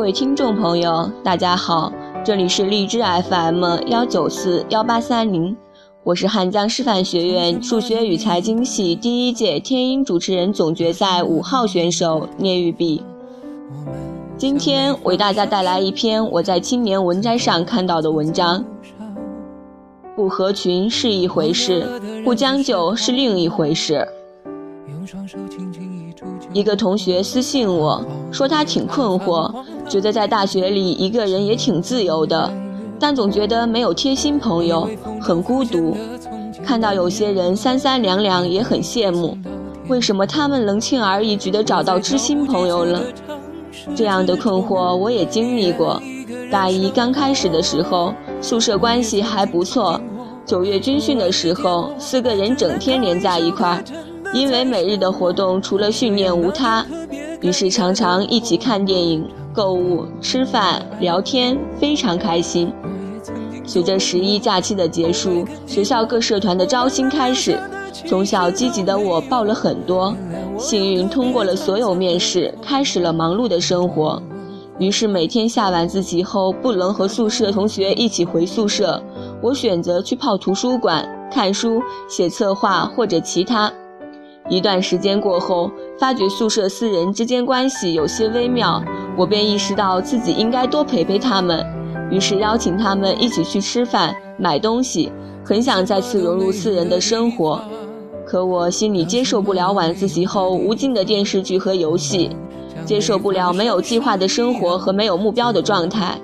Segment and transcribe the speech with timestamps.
[0.00, 1.92] 各位听众朋友，大家好，
[2.24, 5.54] 这里是荔枝 FM 幺九四幺八三零，
[6.02, 13.04] 我是汉江师范学院数学与财经系第一届天音主持人总决赛五号选手聂玉碧。
[14.38, 18.64] 今天为大家带来一篇我在青年文摘上看到的文章。
[20.16, 21.86] 不合群是一回事，
[22.24, 24.08] 不将就，是另一回事。
[26.52, 29.54] 一个同学私信我说，他挺困惑，
[29.90, 32.48] 觉得在大学里一个人也挺自由的，
[32.96, 34.88] 但总觉得没有贴心朋友，
[35.20, 35.96] 很孤独。
[36.64, 39.36] 看到有些人三三两两，也很羡慕。
[39.88, 43.00] 为什么他们能轻而易举地找到知心朋友呢？
[43.96, 46.00] 这样的困惑我也经历过。
[46.52, 50.00] 大一刚开始的时候，宿舍关系还不错。
[50.46, 53.82] 九月军训的时候，四个人整天连在一块儿。
[54.32, 56.86] 因为每日的活动除了训练无他，
[57.40, 62.72] 于是常常一起看电影、购物、吃饭、聊天，非常开心。
[63.64, 67.58] 随着十一假期的结束，学校各社团的招新开始，
[68.06, 70.14] 从小积极的我报了很多，
[70.58, 74.20] 幸运通过了所有面试，开始了忙碌的生活。
[74.78, 79.02] 于是每天下晚自习后不能和宿舍同学一起回宿舍，
[79.42, 83.70] 我选择去泡图书馆看书、写策划或者其他。
[84.48, 88.82] 一段时间过后，发觉宿舍四人之间关系有些微妙，
[89.16, 91.64] 我便意识到自己应该多陪陪他们，
[92.10, 95.12] 于是邀请他们一起去吃饭、买东西，
[95.44, 97.60] 很想再次融入四人的生活。
[98.26, 102.30] 可我心里接受不了晚自习后无尽的电视剧和游戏，
[102.84, 106.16] 接受不了没有计划的生活和没有目标的状态。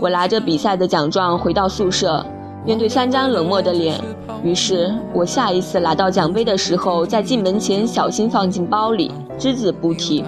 [0.00, 2.24] 我拿着比赛的奖状回到宿舍。
[2.66, 3.98] 面对三张冷漠的脸，
[4.42, 10.22] 于是我下一次拿到奖杯的时候，在进门前小心放进包里，只字不提。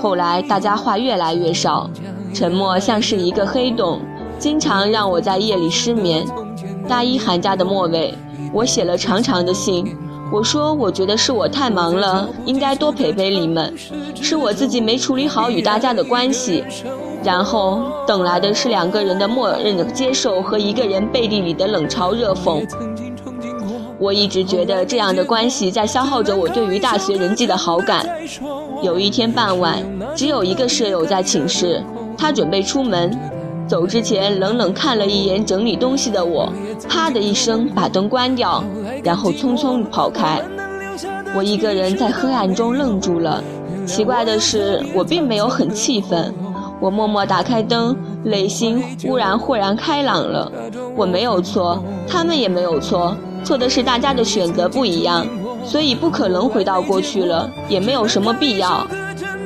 [0.00, 1.90] 后来大家话越来越少，
[2.32, 4.00] 沉默像是一个黑洞，
[4.38, 6.26] 经常让我在夜里失眠。
[6.88, 8.14] 大一寒假的末尾，
[8.50, 9.94] 我写了长长的信，
[10.32, 13.74] 我说我觉得是我太忙了，应该多陪陪你们，
[14.14, 16.64] 是我自己没处理好与大家的关系。
[17.22, 22.66] 然后等来的是两个人的默认的接受和一个人背地里的冷嘲热讽。
[24.00, 28.08] 我一直觉得这样的关系在消耗着我对于大学人际的好感。
[28.82, 29.84] 有一天傍晚，
[30.16, 31.84] 只有一个舍友在寝室，
[32.16, 33.14] 他准备出门，
[33.68, 36.50] 走之前冷冷看了一眼整理东西的我，
[36.88, 38.64] 啪的一声把灯关掉，
[39.04, 40.40] 然后匆匆跑开。
[41.36, 43.44] 我一个人在黑暗中愣住了。
[43.84, 46.34] 奇怪的是，我并没有很气愤。
[46.80, 47.94] 我默默打开灯，
[48.24, 50.50] 内心忽然豁然开朗了。
[50.96, 53.14] 我没有错，他们也没有错，
[53.44, 55.26] 错的是大家的选择不一样，
[55.64, 58.86] 所以不可能回到过去了，也没有什么必要。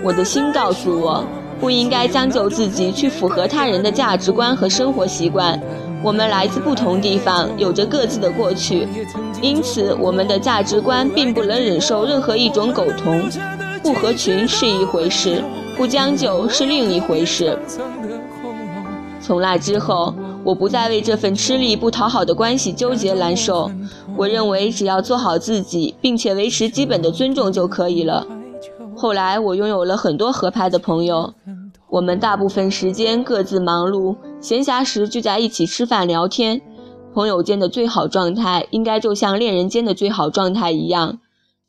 [0.03, 1.25] 我的心告诉我，
[1.61, 5.61] 不应该将就自己去符合他人的价值观和生活习惯。
[6.03, 8.87] 我们来自不同地方，有着各自的过去，
[9.41, 13.29] 因此我们的价值观并不能忍受任何一种苟同。
[13.83, 15.43] 不合群是一回事。
[15.77, 17.59] 不将就是另一回事。
[19.21, 23.71] 从那之后，我不再为这份吃力不讨好的关系纠结难受。
[24.17, 28.27] 我认为只要做好自己，并且维持基本的尊重就可以了。
[28.95, 31.35] 后来，我拥有了很多合拍的朋友，
[31.89, 36.61] 我们大部分时间各自忙碌，闲暇时聚在一起吃饭聊天。
[37.15, 41.21] 朋友间的最好状态，应该就像恋人间的最好状态一样，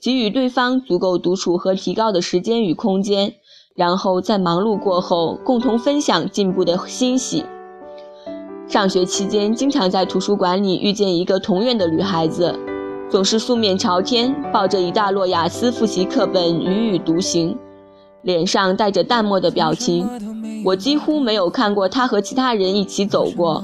[0.02, 3.34] 给予对方足够独处和提高的时间与空间。
[3.75, 7.44] 然后在忙碌过后，共同分享进步的欣喜。
[8.67, 12.53] 上学期间，经常在图书馆里遇见一个同院的女孩子，
[13.09, 17.55] 总是素面朝天，抱着一大摞雅思复习课本，踽踽独行，
[18.23, 20.09] 脸上带着淡漠的表情。
[20.65, 23.63] 我几乎没有看过她和其他人一起走过。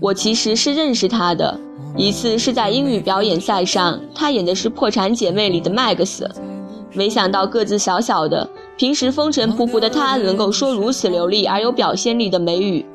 [0.00, 1.58] 我其实是认识她的，
[1.96, 6.22] 一次是在英语表演赛上，她演的是《破产姐妹》里的 Max。
[6.94, 12.86] 没想到个子小小的，平时风尘仆仆的他，能够说如此流利而有表现力的美语，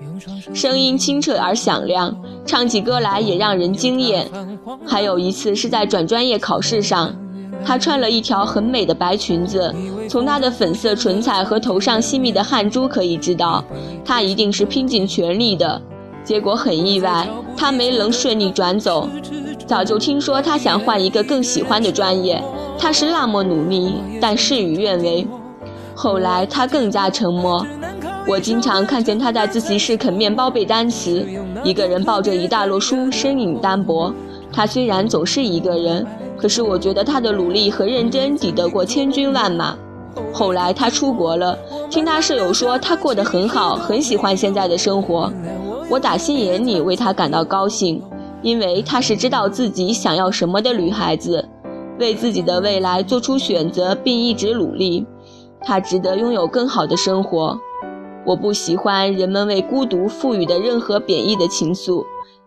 [0.53, 2.15] 声音清澈而响亮，
[2.45, 4.25] 唱起歌来也让人惊艳。
[4.85, 7.13] 还有一次是在转专业考试上，
[7.65, 9.75] 她穿了一条很美的白裙子，
[10.07, 13.63] 从她的粉色唇彩和头上细密的汗珠可以知道，
[14.05, 15.81] 她一定是拼尽全力的。
[16.23, 19.09] 结果很意外，她没能顺利转走。
[19.65, 22.41] 早就听说她想换一个更喜欢的专业。
[22.79, 25.27] 他是那么努力，但事与愿违。
[25.93, 27.63] 后来他更加沉默。
[28.25, 31.25] 我经常看见他在自习室啃面包背单词，
[31.63, 34.13] 一个人抱着一大摞书，身影单薄。
[34.53, 36.05] 他虽然总是一个人，
[36.37, 39.75] 可是我觉得他的努力和认真抵得过千军万马。
[40.31, 41.57] 后来他出国了，
[41.89, 45.31] 听他舍友说他过得很好，很喜欢现在的生活。
[45.89, 48.01] 我打心眼里为他感到高兴，
[48.41, 51.47] 因为她是知道自己想要什么的女孩子，
[51.99, 55.05] 为自己的未来做出选择并一直努力。
[55.61, 57.59] 她值得拥有更好的生活。
[58.25, 62.03] 我不喜欢人们为孤独赋予的任何贬义的情愫，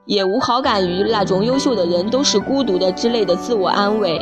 [0.07, 4.21] 也无好感于那种优秀的人都是孤独的之类的自我安慰。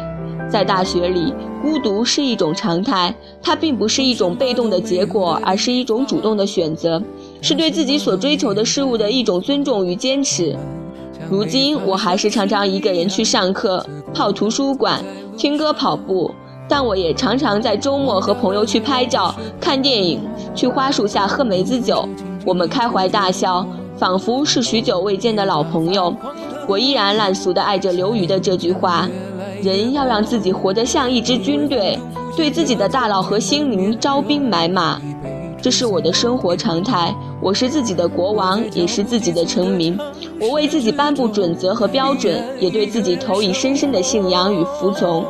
[0.49, 7.00] 在大学里，孤独是一种常态，它并不是一种被动的结果，而是一种主动的选择，
[7.41, 10.56] 是对自己所追求的事物的一种尊重与坚持。
[11.31, 15.05] 如今，我还是常常一个人去上课、泡图书馆、
[15.37, 16.31] 听歌、跑步，
[16.69, 20.21] 但我也常常在周末和朋友去拍照、看电影，
[20.55, 22.09] 去花树下喝梅子酒，
[22.44, 23.67] 我们开怀大笑，
[23.97, 26.15] 仿佛是许久未见的老朋友。
[26.69, 29.09] 我依然烂俗地爱着刘瑜的这句话。
[29.62, 31.99] 人要让自己活得像一支军队，
[32.37, 34.99] 对自己的大脑和心灵招兵买马，
[35.61, 37.15] 这是我的生活常态。
[37.43, 39.99] 我是自己的国王，也是自己的臣民。
[40.41, 45.23] 我为自己颁布准则和标准，也对自己投以深深的信仰与服从。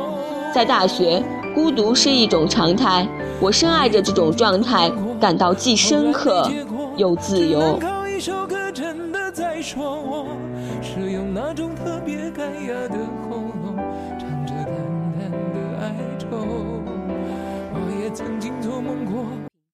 [0.53, 1.21] 在大学，
[1.53, 3.05] 孤独是一种常态，
[3.41, 6.49] 我深爱着这种状态，感到既深刻
[6.95, 7.77] 又自由。
[7.77, 7.89] 唱
[14.45, 14.65] 着淡
[15.19, 16.25] 淡的哀愁
[17.73, 19.25] 我也曾经做梦过